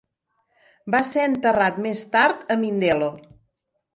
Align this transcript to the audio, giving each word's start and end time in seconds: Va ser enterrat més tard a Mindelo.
Va 0.95 1.01
ser 1.09 1.25
enterrat 1.31 1.77
més 1.85 2.03
tard 2.15 2.41
a 2.55 2.57
Mindelo. 2.65 3.13